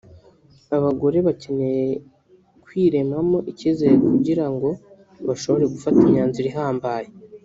Abagore 0.77 1.17
bakeneye 1.27 1.87
kwiremamo 2.63 3.37
icyizere 3.51 3.95
kugira 4.09 4.45
ngo 4.53 4.69
bashobore 5.27 5.65
gufata 5.73 5.97
imyanzuro 6.03 6.47
ihambaye 6.51 7.09